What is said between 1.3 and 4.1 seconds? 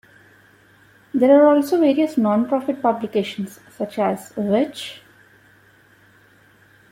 are also various non-profit publications, such